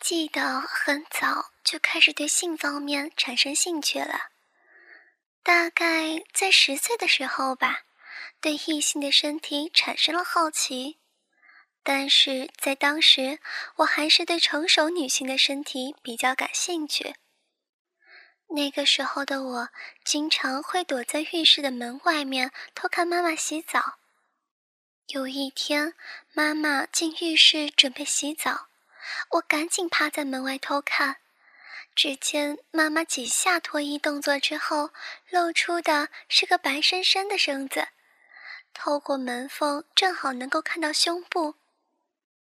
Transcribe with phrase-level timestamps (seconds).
[0.00, 4.30] 记得很早就开始对性方面产生兴趣了，
[5.42, 7.82] 大概在十岁的时候吧，
[8.40, 10.98] 对异性的身体产生了好奇。
[11.82, 13.38] 但是在当时，
[13.76, 17.16] 我还是对成熟女性的身体比较感兴趣。
[18.48, 19.68] 那个时候的我，
[20.04, 23.98] 经常会躲在浴室的门外面偷看妈妈洗澡。
[25.08, 25.94] 有一天，
[26.32, 28.67] 妈妈进浴室准备洗澡，
[29.30, 31.16] 我赶紧趴在门外偷看。
[31.94, 34.90] 只见妈妈几下脱衣动作之后，
[35.30, 37.88] 露出的是个白生生的身子，
[38.72, 41.56] 透过门缝正好能够看到胸部，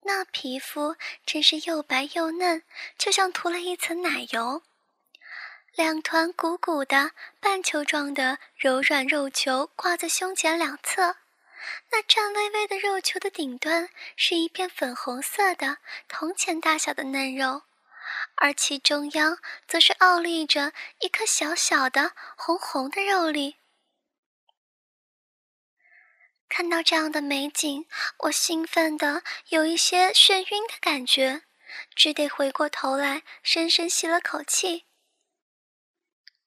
[0.01, 2.63] 那皮肤真是又白又嫩，
[2.97, 4.63] 就像涂了一层奶油。
[5.73, 11.15] 两团鼓鼓的半球状的柔软肉球挂在胸前两侧，
[11.91, 17.63] 那颤巍巍的肉球的顶端是一片粉红色的铜钱大小的嫩肉，
[18.35, 23.57] 而其中央则是傲立着一颗小小的红红的肉粒。
[26.47, 27.87] 看到这样的美景，
[28.19, 31.41] 我兴奋的有一些眩晕的感觉，
[31.95, 34.85] 只得回过头来深深吸了口气。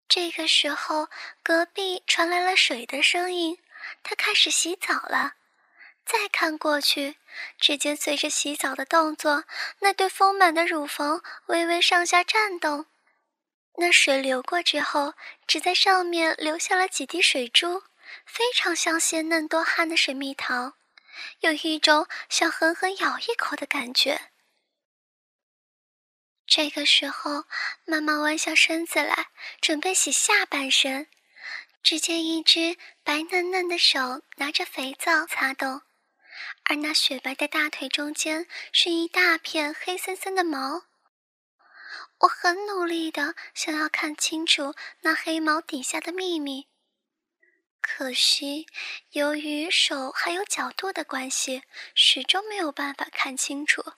[0.08, 1.08] 这个时候，
[1.42, 3.58] 隔壁传来了水的声音，
[4.02, 5.34] 他开始洗澡了。
[6.04, 7.16] 再看过去，
[7.58, 9.44] 只见随着洗澡的动作，
[9.80, 12.86] 那对丰满的乳房微微上下颤动。
[13.76, 15.14] 那水流过之后，
[15.46, 17.82] 只在上面留下了几滴水珠，
[18.24, 20.72] 非常像鲜嫩多汗的水蜜桃，
[21.40, 24.30] 有一种想狠狠咬一口的感觉。
[26.46, 27.44] 这个时候，
[27.84, 29.28] 妈妈弯下身子来，
[29.60, 31.08] 准备洗下半身。
[31.80, 32.76] 只见一只
[33.08, 35.80] 白嫩嫩的手拿着肥皂擦动，
[36.64, 40.82] 而那雪白的大腿中间是一大片黑森森的毛。
[42.18, 46.68] 我很努力的想要看清楚那黑毛底下的秘密，
[47.80, 48.66] 可惜
[49.12, 51.62] 由于手还有角度的关系，
[51.94, 53.94] 始终没有办法看清楚。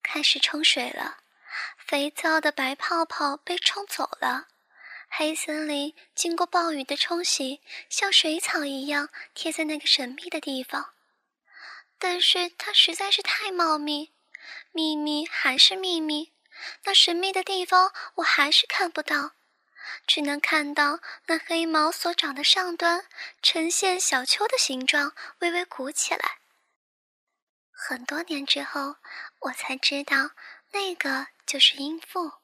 [0.00, 1.18] 开始冲水了，
[1.76, 4.46] 肥皂的白泡泡被冲走了，
[5.14, 10.94] 黑森林经过暴雨的冲洗，像水草一样贴在那个神秘的地方。
[11.98, 14.14] 但是它实在是太茂密，
[14.72, 16.32] 秘密还是秘密，
[16.84, 19.32] 那神秘的地方我还是看不到，
[20.06, 23.04] 只能看到那黑毛所长的上端
[23.42, 26.38] 呈现小丘的形状，微微鼓起来。
[27.70, 28.96] 很多年之后，
[29.40, 30.30] 我才知道
[30.70, 32.41] 那个就是阴父。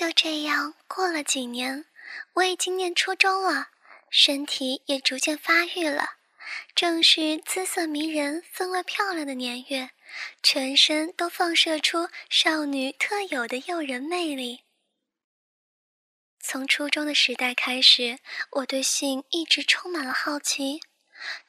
[0.00, 1.84] 就这样过了几年，
[2.32, 3.68] 我已经念初中了，
[4.08, 6.14] 身体也逐渐发育了，
[6.74, 9.90] 正是姿色迷人、分外漂亮的年月，
[10.42, 14.62] 全身都放射出少女特有的诱人魅力。
[16.38, 18.20] 从初中的时代开始，
[18.52, 20.80] 我对性一直充满了好奇。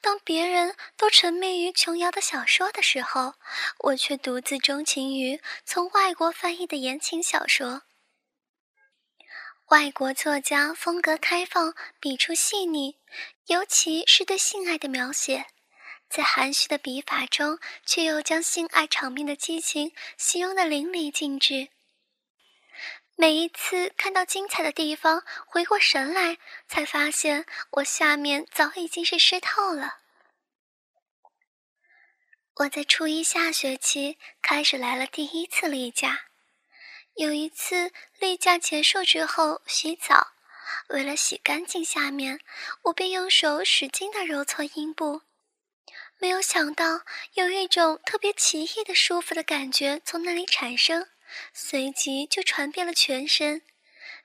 [0.02, 3.32] 当别人都沉迷于琼瑶的小说的时候，
[3.78, 7.84] 我却独自钟情于从外国翻译的言情小说。
[9.72, 12.98] 外国作家风格开放，笔触细腻，
[13.46, 15.46] 尤其是对性爱的描写，
[16.10, 21.68] 在含蓄的笔法中，却又将性爱场面的激情形容得淋漓尽致。
[23.16, 26.36] 每一次看到精彩的地方，回过神来，
[26.68, 30.00] 才发现我下面早已经是湿透了。
[32.56, 36.24] 我在初一下学期开始来了第一次例假，
[37.14, 40.32] 有一次例假结束之后洗澡，
[40.88, 42.40] 为了洗干净下面，
[42.84, 45.22] 我便用手使劲的揉搓阴部，
[46.18, 47.02] 没有想到
[47.34, 51.08] 有一种特别奇异的舒服的感觉从那里产生。
[51.54, 53.62] 随即就传遍了全身，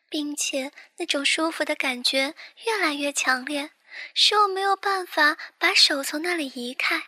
[0.09, 3.71] 并且那种舒服的感觉越来越强烈，
[4.13, 7.03] 使我没有办法把手从那里移开，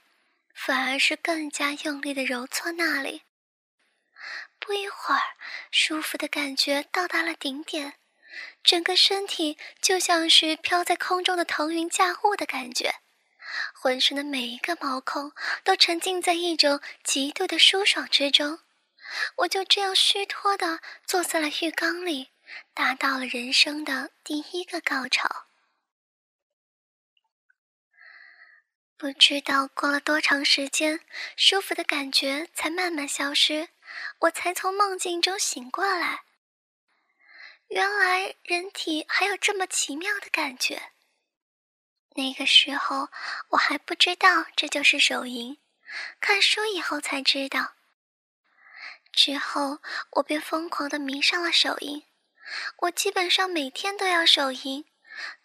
[0.53, 3.23] 反而是更加用力的揉搓那里。
[4.69, 5.21] 不一会儿，
[5.71, 7.95] 舒服的感觉到达了顶点，
[8.63, 12.93] 整个身体就像是飘在空中的腾云驾雾的感觉，
[13.73, 15.31] 浑身的每一个毛孔
[15.63, 18.59] 都沉浸在一种极度的舒爽之中。
[19.37, 22.29] 我就这样虚脱的坐在了浴缸里，
[22.75, 25.47] 达到了人生的第一个高潮。
[28.95, 30.99] 不知道过了多长时间，
[31.35, 33.69] 舒服的感觉才慢慢消失，
[34.19, 36.23] 我才从梦境中醒过来。
[37.67, 40.91] 原来人体还有这么奇妙的感觉。
[42.15, 43.09] 那个时候
[43.49, 45.57] 我还不知道这就是手淫。
[46.19, 47.73] 看书以后才知道。
[49.11, 49.79] 之后
[50.11, 52.05] 我便疯狂的迷上了手淫，
[52.79, 54.85] 我基本上每天都要手淫，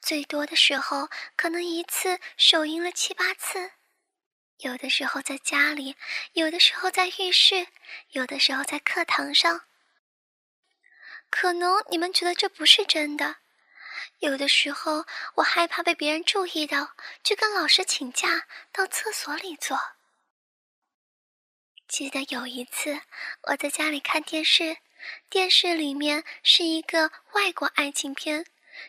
[0.00, 3.72] 最多的时候可能一次手淫了七八次。
[4.58, 5.96] 有的时候在家里，
[6.32, 7.66] 有的时候在浴室，
[8.10, 9.62] 有的时候在课堂上。
[11.28, 13.36] 可能你们觉得这不是真的。
[14.20, 15.04] 有的时候
[15.36, 19.78] 我害怕被别人注意到，就跟老师请假到厕所里做。
[21.88, 23.02] 记得有一次
[23.48, 24.78] 我在家里看电视，
[25.28, 28.46] 电视里面是一个外国爱情片。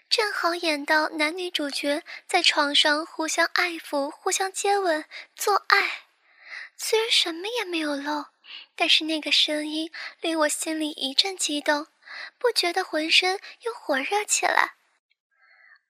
[0.09, 5.05] 正好演到男女主角在床上互相爱抚、互相接吻、
[5.35, 6.03] 做爱，
[6.77, 8.27] 虽然什么也没有露，
[8.75, 11.87] 但是那个声音令我心里一阵激动，
[12.37, 14.75] 不觉得浑身又火热起来。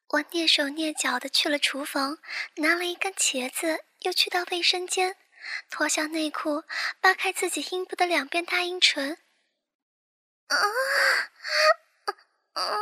[0.10, 2.20] 我蹑手蹑脚的去了厨房，
[2.56, 5.18] 拿了一根茄子，又去到卫生间，
[5.70, 6.64] 脱下内裤，
[7.02, 9.18] 扒开自己阴部的两边大阴唇。
[10.48, 10.56] 啊
[12.06, 12.14] 啊
[12.54, 12.78] 啊！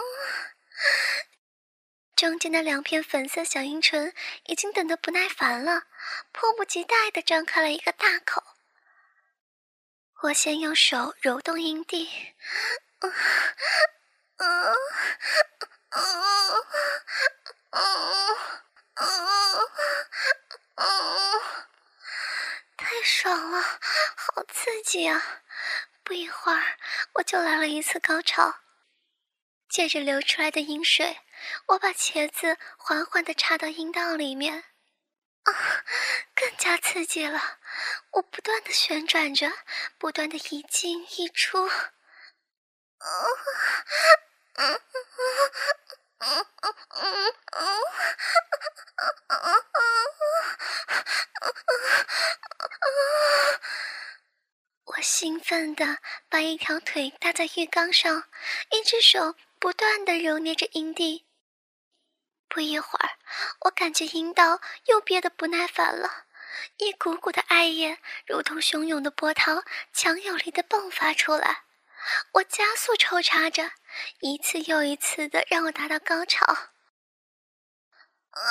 [2.15, 4.13] 中间的两片粉色小阴唇
[4.45, 5.83] 已经等得不耐烦了，
[6.31, 8.44] 迫不及待地张开了一个大口。
[10.21, 12.09] 我先用手揉动阴蒂，
[13.00, 13.09] 啊
[14.38, 14.69] 啊啊
[15.89, 16.00] 啊
[17.71, 17.79] 啊
[18.94, 19.06] 啊啊
[20.75, 21.68] 啊！
[22.77, 23.62] 太爽了，
[24.15, 25.41] 好刺激啊！
[26.03, 26.77] 不一会儿，
[27.15, 28.62] 我就来了一次高潮。
[29.73, 31.17] 借着流出来的阴水，
[31.65, 34.65] 我把茄子缓缓地插到阴道里面，
[35.45, 35.51] 啊，
[36.35, 37.57] 更加刺激了！
[38.11, 39.51] 我不断地旋转着，
[39.97, 41.73] 不断地一进一出，啊，
[44.53, 44.79] 嗯
[46.19, 47.81] 嗯嗯嗯嗯嗯
[54.85, 55.97] 我兴奋地
[56.29, 58.25] 把一条腿搭在浴缸上，
[58.69, 59.35] 一只手。
[59.63, 61.25] 不断的揉捏着阴蒂，
[62.50, 63.12] 不一会儿，
[63.62, 66.25] 我感觉阴道又憋得不耐烦了，
[66.80, 69.63] 一股股的爱液如同汹涌的波涛，
[69.94, 71.63] 强有力的迸发出来。
[72.33, 73.71] 我加速抽插着，
[74.19, 76.45] 一次又一次的让我达到高潮。
[76.45, 78.44] 啊！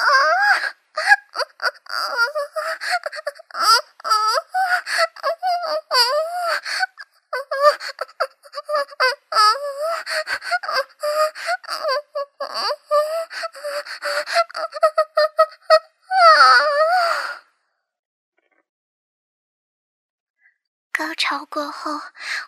[21.32, 21.98] 高潮过后，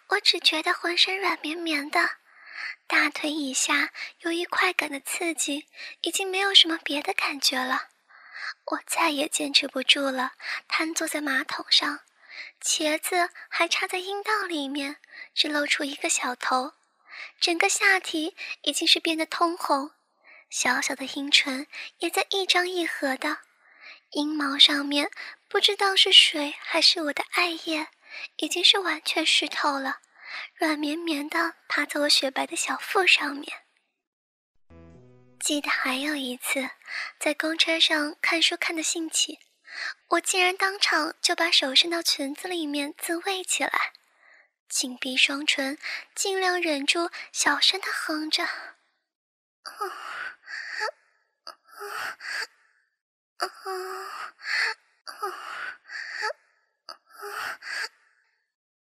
[0.09, 2.17] 我只觉得浑身软绵绵的，
[2.87, 3.89] 大腿以下
[4.19, 5.67] 由于快感的刺激，
[6.03, 7.89] 已经没有什么别的感觉了。
[8.67, 10.33] 我再也坚持不住了，
[10.69, 12.01] 瘫坐在马桶上，
[12.63, 14.97] 茄子还插在阴道里面，
[15.35, 16.75] 只露出一个小头，
[17.41, 19.93] 整个下体已经是变得通红，
[20.51, 21.67] 小小的阴唇
[22.01, 23.39] 也在一张一合的，
[24.11, 25.11] 阴毛上面
[25.49, 27.89] 不知道是水还是我的爱液。
[28.37, 30.01] 已经是完全湿透了，
[30.55, 33.65] 软绵绵的趴在我雪白的小腹上面。
[35.41, 36.71] 记得还有一次，
[37.19, 39.41] 在公车上看书看的兴起，
[40.09, 43.93] 我竟然当场就把手伸到裙子里面自慰起来，
[44.69, 45.77] 紧闭双唇，
[46.15, 48.49] 尽量忍住小声的哼着。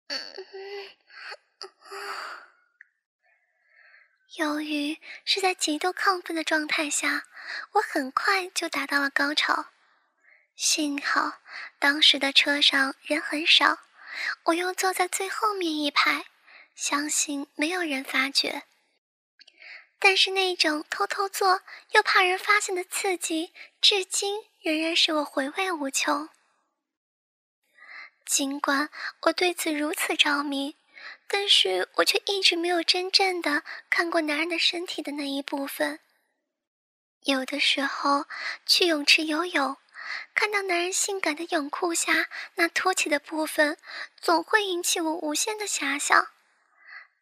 [4.37, 7.26] 由于是在极度亢奋的状态下，
[7.73, 9.66] 我很快就达到了高潮。
[10.56, 11.40] 幸好
[11.78, 13.78] 当时的车上人很少，
[14.44, 16.26] 我又坐在最后面一排，
[16.75, 18.64] 相信没有人发觉。
[19.99, 26.28] 但是那种偷偷做又怕人发现的刺激，至今仍然使我回味无穷。
[28.35, 30.75] 尽管我对此如此着迷，
[31.29, 36.00] 但是我却一直没有真正的看过男人的身体的那一部分。
[37.23, 38.25] 有的时候
[38.67, 39.76] 去泳池游泳，
[40.35, 42.26] 看到男人性感的泳裤下
[42.57, 43.79] 那凸起的部分，
[44.21, 46.26] 总会引起我无限的遐想。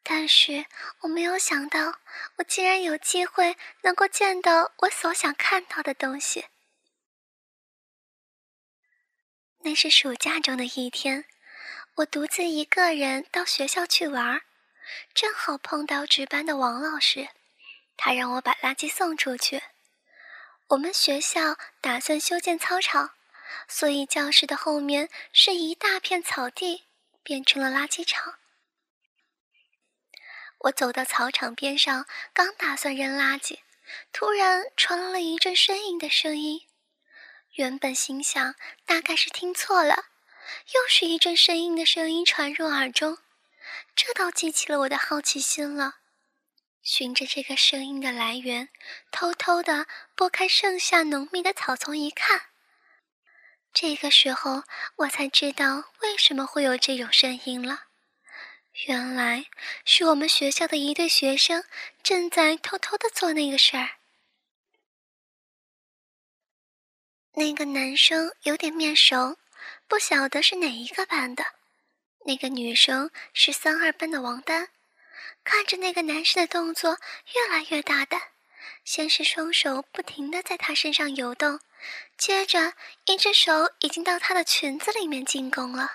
[0.02, 0.64] 但是
[1.00, 1.99] 我没有想到，
[2.37, 6.47] 我竟然有机会能够见到我所想看到的东西。
[9.64, 11.25] 那是暑假中的一天，
[11.95, 14.42] 我独自一个人到学校去玩，
[15.14, 17.28] 正好碰到值班的王老师，
[17.97, 19.62] 他让我把垃圾送出去。
[20.69, 23.12] 我们学校打算修建操场，
[23.69, 26.85] 所以教室的后面是一大片草地，
[27.23, 28.35] 变成了垃圾场。
[30.59, 33.61] 我走到草场边上，刚打算扔垃圾，
[34.12, 36.62] 突然传来了一阵呻吟的声音。
[37.56, 38.54] 原本心想
[38.87, 40.06] 大概是听错了，
[40.75, 43.18] 又是一阵呻吟的声音传入耳中，
[43.94, 45.97] 这倒激起了我的好奇心了。
[46.82, 48.71] 循着这个声音的来源，
[49.11, 52.40] 偷偷地拨开盛夏浓密的草丛一看，
[53.73, 54.64] 这个时候
[54.97, 57.85] 我才知道为什么会有这种声音了。
[58.87, 59.44] 原来
[59.85, 61.62] 是我们学校的一对学生
[62.02, 63.90] 正在偷偷的做那个事儿。
[67.34, 69.38] 那个男生有点面熟，
[69.88, 71.44] 不晓得是哪一个班的。
[72.24, 74.68] 那个女生是三二班的王丹。
[75.44, 76.98] 看着那个男生的动作
[77.34, 78.20] 越来越大胆，
[78.84, 81.58] 先是双手不停的在他身上游动，
[82.16, 82.74] 接着
[83.06, 85.90] 一只手已经到他的裙子里面进攻了。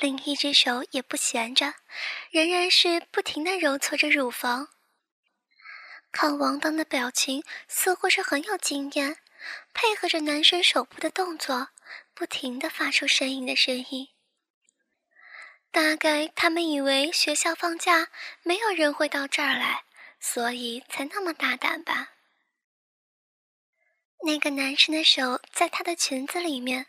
[0.00, 1.74] 另一只手也不闲着，
[2.30, 4.68] 仍然是不停地揉搓着乳房。
[6.12, 9.16] 看王丹的表情，似乎是很有经验，
[9.72, 11.68] 配合着男生手部的动作，
[12.14, 14.08] 不停地发出呻吟的声音。
[15.70, 18.08] 大概他们以为学校放假，
[18.42, 19.84] 没有人会到这儿来，
[20.18, 22.14] 所以才那么大胆吧。
[24.24, 26.86] 那个男生的手在她的裙子里面。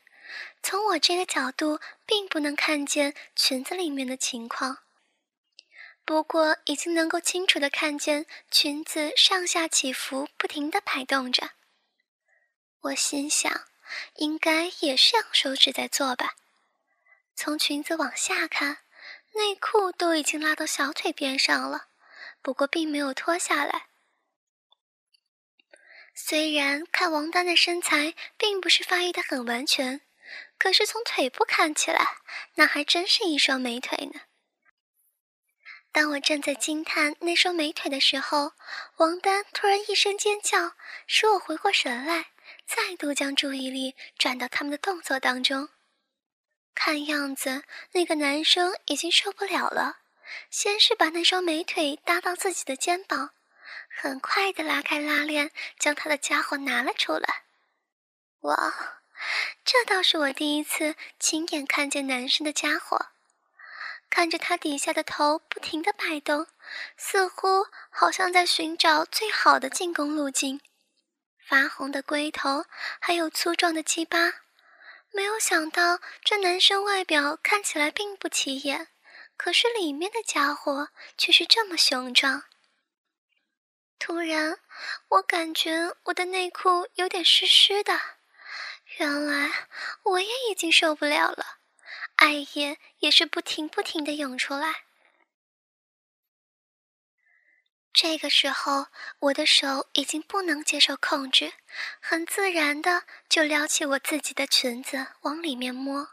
[0.62, 4.78] 从我这个角度，并不能看见裙子里面的情况，
[6.06, 11.51] 不过已经能够清楚的看见裙子上下起伏，不停的摆动着。
[12.81, 13.67] 我心想，
[14.15, 16.36] 应该也是用手指在做吧。
[17.36, 18.79] 从裙子往下看，
[19.33, 21.88] 内裤都已经拉到小腿边上了，
[22.41, 23.88] 不过并没有脱下来。
[26.13, 30.01] 虽然看王丹的身材并不是发育的很完全。
[30.59, 32.17] 可是从腿部看起来，
[32.55, 34.21] 那还真是一双美腿呢。
[35.91, 38.51] 当我正在惊叹那双美腿的时候，
[38.98, 40.74] 王丹突然一声尖叫，
[41.07, 42.27] 使我回过神来，
[42.69, 45.69] 再度将注意力转到他们的动作当中。
[46.75, 49.97] 看样子，那个男生已经受不了了，
[50.51, 53.31] 先是把那双美腿搭到自己的肩膀，
[53.89, 55.49] 很快的拉开拉链，
[55.79, 57.45] 将他的家伙拿了出来。
[58.41, 59.01] 哇！
[59.65, 63.07] 这倒是我第一次亲眼看见男生的家伙，
[64.11, 66.45] 看着他底下的头不停的摆动，
[66.95, 70.61] 似乎好像在寻找最好的进攻路径。
[71.50, 72.65] 发红的龟头，
[73.00, 74.18] 还有粗壮的鸡巴，
[75.10, 78.89] 没有想到这男生外表看起来并不起眼，
[79.36, 82.44] 可是里面的家伙却是这么雄壮。
[83.98, 84.60] 突然，
[85.08, 88.00] 我感觉我的内裤有点湿湿的。
[88.98, 89.51] 原来
[90.03, 91.58] 我也已经受不了了，
[92.18, 94.84] 爱液也是不停不停的涌出来。
[98.01, 98.88] 这个时候，
[99.20, 101.51] 我的手已经不能接受控制，
[102.00, 106.08] 很自然的就撩起我自己的裙子往里面摸。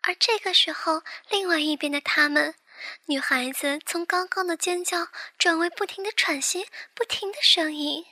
[0.00, 2.54] 而这个时候，另外一边的他们，
[3.04, 8.06] 女孩子从刚刚的尖叫转为不停的喘息，不停的声音，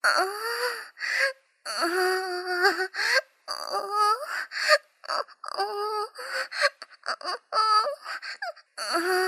[0.00, 0.10] 啊。
[1.62, 1.84] 啊啊
[3.46, 3.54] 啊
[5.02, 5.14] 啊
[7.02, 7.14] 啊
[7.50, 7.60] 啊
[8.76, 9.21] 啊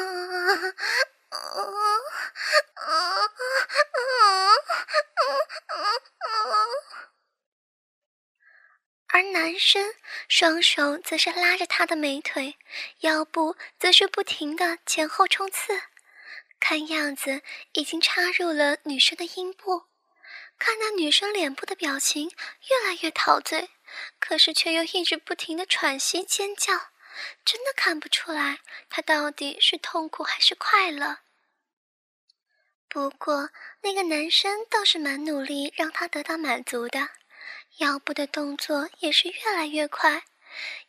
[9.44, 9.92] 男生
[10.26, 12.56] 双手则是拉着她的美腿，
[13.00, 15.82] 腰部则是不停的前后冲刺，
[16.58, 19.84] 看样子已经插入了女生的阴部。
[20.58, 23.68] 看那女生脸部的表情越来越陶醉，
[24.18, 26.72] 可是却又一直不停的喘息尖叫，
[27.44, 31.18] 真的看不出来她到底是痛苦还是快乐。
[32.88, 33.50] 不过
[33.82, 37.10] 那个男生倒是蛮努力让她得到满足的，
[37.78, 40.24] 腰部的动作也是越来越快，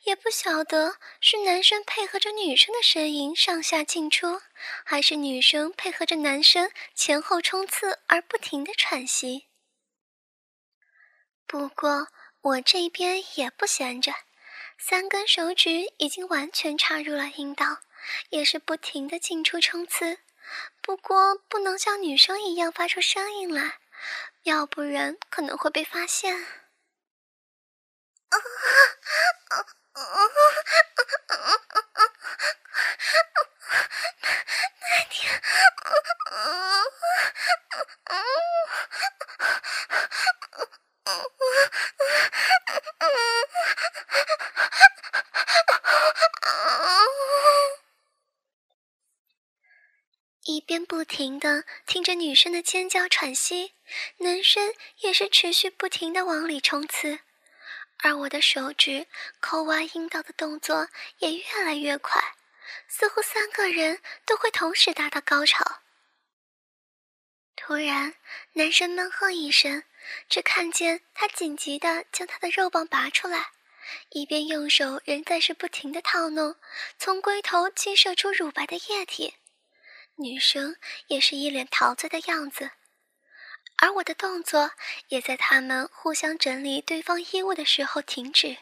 [0.04, 4.42] 也不晓得是男生配合着女生的声音上下进出，
[4.84, 9.48] 还是女生配合着男生前后冲刺而不停的喘息。
[11.48, 12.08] 不过
[12.42, 14.14] 我这边也不闲着，
[14.78, 17.80] 三根手指已经完全插入了阴道，
[18.30, 20.20] 也是不停的进出冲刺。
[20.82, 23.80] 不过不能像女生一样发出声音来，
[24.44, 26.46] 要不然可能会被发现。
[50.46, 53.74] 一边不停的听着女生的尖叫喘息，
[54.18, 57.25] 男生也是持续不停的往里冲刺。
[58.00, 59.08] 而我的手指
[59.40, 62.22] 抠挖阴道的动作也越来越快，
[62.88, 65.82] 似乎三个人都会同时达到高潮。
[67.56, 68.16] 突然，
[68.54, 69.84] 男生闷哼一声，
[70.30, 73.48] 只看见他紧急的将他的肉棒拔出来，
[74.10, 76.56] 一边用手仍在是不停的套弄，
[77.00, 79.36] 从龟头激射出乳白的液体。
[80.18, 80.76] 女生
[81.08, 82.72] 也是一脸陶醉的样子，
[83.78, 84.72] 而我的动作
[85.10, 88.58] 也在他们互相整理对方衣物的时候停止，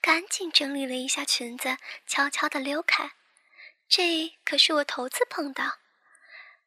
[0.00, 3.12] 赶紧整理了一下裙子，悄悄的溜开。
[3.88, 5.78] 这可是我头次碰到。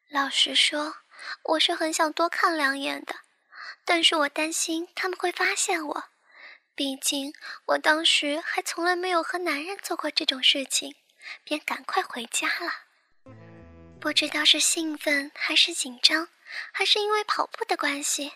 [0.08, 0.96] 老实说，
[1.42, 3.16] 我是很想多看两眼的，
[3.84, 6.04] 但是我担心他们会发现我，
[6.74, 7.32] 毕竟
[7.66, 10.94] 我当时还从来没有和男人做过这种事情，
[11.44, 12.72] 便赶快回家了。
[14.00, 16.28] 不知道是兴奋还是紧张，
[16.72, 18.32] 还是因为跑步的关系，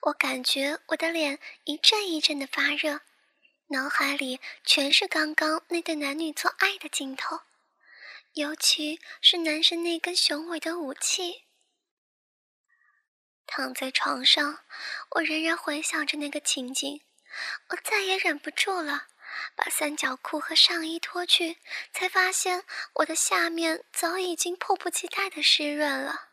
[0.00, 3.00] 我感觉我的脸一阵一阵的发热，
[3.68, 7.40] 脑海里全是刚刚那对男女做爱的镜头，
[8.34, 11.44] 尤其是男生那根雄伟的武器。
[13.46, 14.60] 躺在床上，
[15.12, 17.02] 我仍然回想着那个情景，
[17.68, 19.06] 我再也忍不住了。
[19.54, 21.58] 把三角裤和上衣脱去，
[21.92, 26.25] 才发现我的下面早已经迫不及待的湿润了。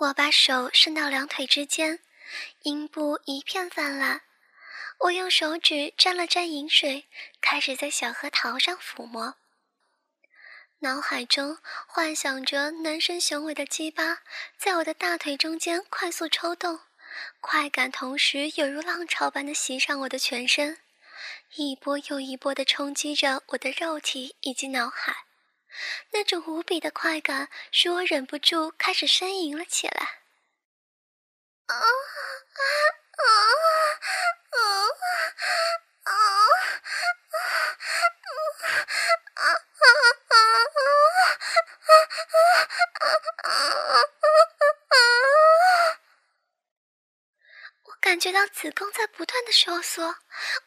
[0.00, 1.98] 我把手伸到两腿之间，
[2.62, 4.22] 阴部一片泛滥。
[5.00, 7.08] 我用手指沾了沾饮水，
[7.40, 9.34] 开始在小核桃上抚摸，
[10.80, 14.18] 脑海中幻想着男生雄伟的鸡巴
[14.56, 16.80] 在我的大腿中间快速抽动。
[17.40, 20.78] 快感同时犹如浪潮般的袭上我的全身，
[21.56, 25.27] 一波又一波的冲击着我的肉体以及脑海。
[26.12, 30.20] 那种无比的快感使我忍不住开始呻吟了起来。
[31.66, 31.84] 啊啊
[33.18, 33.24] 啊
[34.50, 34.68] 啊
[36.04, 36.12] 啊
[39.34, 39.52] 啊
[43.44, 44.17] 啊
[48.08, 50.16] 感觉到子宫在不断的收缩，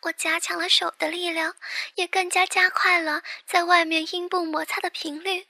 [0.02, 1.56] 我加强了手的力量，
[1.96, 5.48] 也更加加快了在外面阴部摩擦的频率，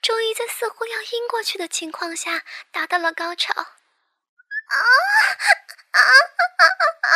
[0.00, 3.54] 终于在似乎要阴过去的情况下达到了高潮。
[3.54, 3.68] 啊
[5.92, 6.66] 啊啊啊
[7.06, 7.14] 啊！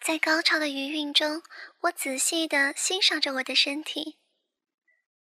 [0.00, 1.44] 在高潮的余韵中，
[1.82, 4.18] 我仔细的欣赏着我的身体。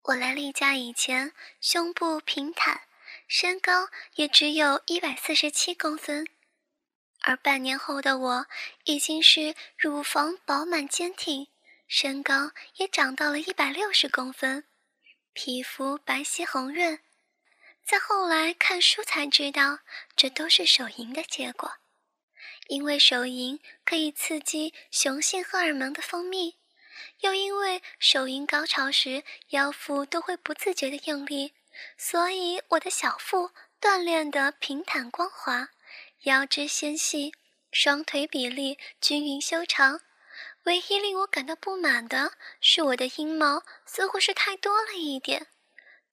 [0.07, 2.83] 我来例假以前，胸部平坦，
[3.29, 6.27] 身高也只有一百四十七公分，
[7.21, 8.47] 而半年后的我
[8.83, 11.47] 已经是乳房饱满坚挺，
[11.87, 14.65] 身高也长到了一百六十公分，
[15.33, 16.99] 皮肤白皙红润。
[17.85, 19.79] 再后来看书才知道，
[20.17, 21.75] 这都是手淫的结果，
[22.67, 26.57] 因为手淫可以刺激雄性荷尔蒙的分泌。
[27.21, 31.55] 又因为手淫高潮时腰腹都会不自觉的用力，
[31.97, 35.71] 所以我的小腹锻炼得平坦光滑，
[36.23, 37.33] 腰肢纤细，
[37.71, 40.01] 双腿比例均匀修长。
[40.65, 45.49] 唯一令我感到不满的是我的阴毛似乎是太多了一点，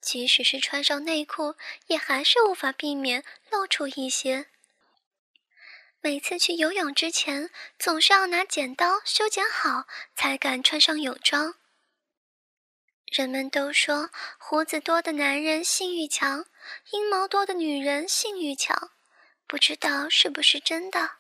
[0.02, 1.56] 即使是穿上内裤，
[1.88, 4.48] 也还是无法避免露出一些。
[6.02, 9.86] 每次去游泳之前，总是要拿剪刀修剪好，
[10.16, 11.56] 才敢穿上泳装。
[13.06, 16.46] 人们都说胡子多的男人性欲强，
[16.92, 18.92] 阴毛多的女人性欲强，
[19.46, 21.12] 不知道是不是真的。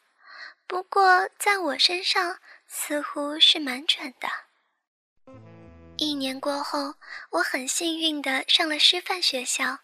[0.65, 4.29] 不过在我身上似乎是蛮准的。
[5.97, 6.95] 一年过后，
[7.31, 9.79] 我很幸运的上了师范学校。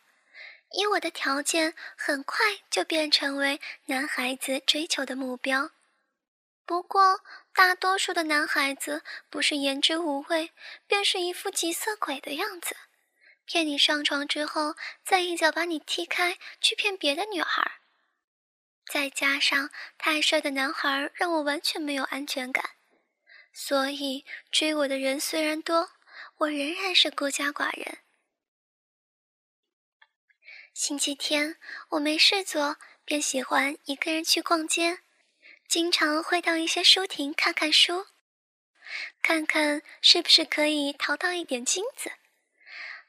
[0.77, 5.71] 以我的条件，很快就变成为男孩子追求的目标。
[6.65, 7.21] 不过，
[7.53, 10.51] 大多数的男孩子不是言之无味，
[10.85, 12.75] 便是一副急色鬼的样子，
[13.45, 17.79] 骗你上床之后，再一脚把你踢开，去骗别的女孩。
[18.85, 22.71] 再加上太帅的男孩让我完全没有安全感，
[23.53, 25.91] 所以追我的人虽然多，
[26.39, 27.99] 我仍然是孤家寡人。
[30.75, 31.55] 星期天
[31.87, 34.99] 我没事做，便喜欢一个人去逛街，
[35.69, 38.07] 经常会到一些书亭看看书，
[39.21, 42.11] 看看是不是可以淘到一点金子。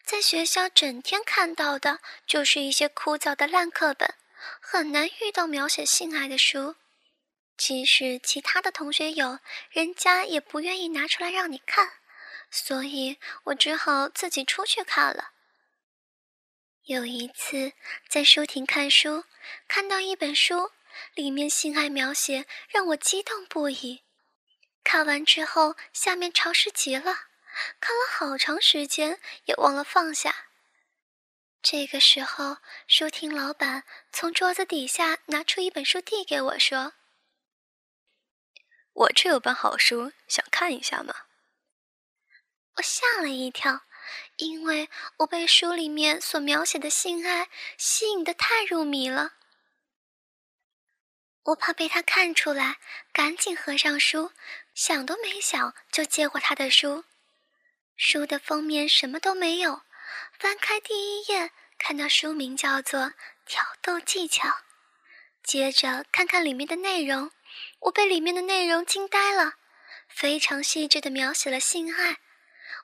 [0.04, 4.14] 在学校整天看到的就是一些枯燥的烂课本，
[4.60, 6.76] 很难遇到描写性爱的书。
[7.56, 11.94] 即使其他的同学有，人家也不愿意拿出来让你看，
[12.48, 15.32] 所以我只好自己出去看了。
[16.86, 17.72] 有一次
[18.08, 19.24] 在书亭看书，
[19.66, 20.70] 看到一本书，
[21.14, 24.04] 里面性爱描写让我激动不已。
[24.84, 27.02] 看完之后，下面潮湿极了，
[27.80, 30.46] 看了好长时间也忘了放下。
[31.60, 36.92] 这个时候，书亭老板从桌子底下拿出一本书递给我，说
[38.94, 41.12] ：“我这有本好书，想看一下吗？”
[42.78, 43.80] 我吓了一跳。
[44.36, 49.32] 因为我被书里面所描写的性爱吸引的太入迷了，
[51.44, 52.76] 我怕被他看出来，
[53.12, 54.32] 赶紧合上书，
[54.74, 57.04] 想都没想就接过他的书。
[57.96, 59.80] 书的封面什么都没有，
[60.38, 63.00] 翻开第一页，看到书名叫做
[63.46, 64.48] 《挑逗技巧》，
[65.42, 67.30] 接着看看里面的内容，
[67.80, 69.54] 我被里面的内容惊呆了，
[70.08, 72.18] 非常细致的描写了性爱。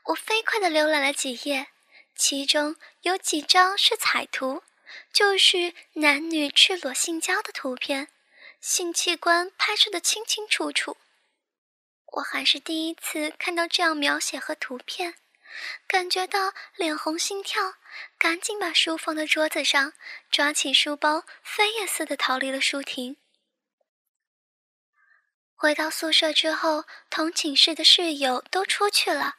[0.06, 1.68] 我飞快地浏览了几页，
[2.16, 4.62] 其中有几张是彩图，
[5.12, 8.08] 就是男女赤裸性交的图片，
[8.60, 10.96] 性器官拍摄的清清楚楚。
[12.14, 15.14] 我还是第一次看到这样描写和图片，
[15.86, 17.74] 感觉到脸红心跳，
[18.18, 19.92] 赶紧把书放到桌子上，
[20.30, 23.16] 抓起书包飞也似的逃离了书亭。
[25.54, 29.36] 回到宿舍之后，同寝室的室友都出去了。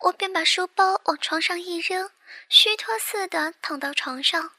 [0.00, 2.10] 我便把书包往床上一扔，
[2.48, 4.52] 虚脱似的躺到床上，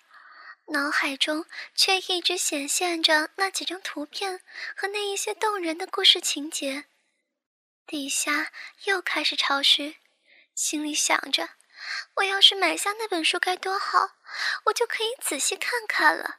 [0.67, 4.41] 脑海中却一直显现着那几张图片
[4.75, 6.85] 和那一些动人的故事情节。
[7.87, 8.51] 底下
[8.85, 9.95] 又开始潮湿，
[10.53, 11.49] 心里想着：
[12.15, 14.11] 我要是买下那本书该多好，
[14.65, 16.37] 我就可以仔细看看了。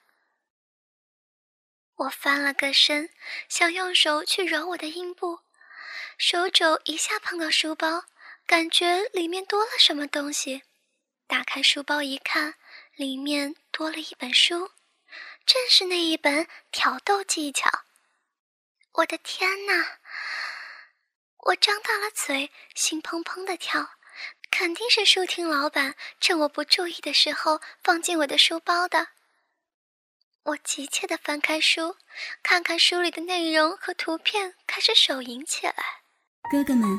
[1.97, 3.11] 我翻了个身，
[3.49, 5.41] 想用手去揉我的阴部，
[6.17, 8.05] 手肘一下碰到书包。
[8.51, 10.65] 感觉里面多了什么东西，
[11.29, 12.57] 打开书包一看，
[12.97, 14.73] 里面多了一本书，
[15.47, 17.71] 正是那一本挑逗技巧。
[18.95, 20.01] 我的天哪！
[21.45, 23.91] 我张大了嘴，心砰砰的跳，
[24.51, 29.11] 肯定是书厅老板趁我不注意的时候放进我的书包的。
[30.43, 31.95] 我急切地翻开书，
[32.43, 36.03] 看看书里的内容和图片，开始手淫起来。
[36.51, 36.99] 哥哥们。